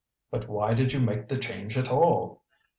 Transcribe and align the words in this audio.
"But 0.31 0.47
why 0.49 0.73
did 0.73 0.93
you 0.93 0.99
make 0.99 1.27
the 1.27 1.37
change 1.37 1.77
at 1.77 1.91
all?" 1.91 2.41